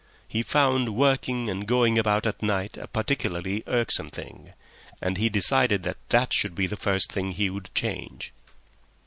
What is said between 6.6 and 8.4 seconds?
the first thing he would change.